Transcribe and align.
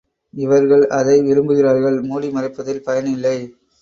இவர்கள் 0.33 0.83
அதை 0.89 1.21
விரும்புகிறார்கள் 1.21 1.99
மூடி 2.01 2.29
மறைப்பதில் 2.29 2.83
பயனில்லை. 2.83 3.37